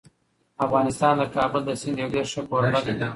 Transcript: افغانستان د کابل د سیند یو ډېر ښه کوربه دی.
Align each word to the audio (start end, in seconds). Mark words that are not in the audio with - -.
افغانستان 0.65 1.13
د 1.21 1.23
کابل 1.35 1.61
د 1.65 1.71
سیند 1.81 1.97
یو 2.01 2.09
ډېر 2.15 2.25
ښه 2.33 2.41
کوربه 2.49 2.79
دی. 2.85 2.93